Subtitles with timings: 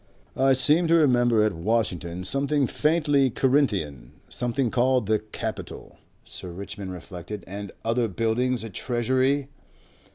[0.35, 6.91] '""I seem to remember at Washington, something faintly Corinthian, something called the Capitol," Sir Richmond
[6.91, 7.43] reflected.
[7.45, 8.63] "And other buildings.
[8.63, 9.47] A Treasury."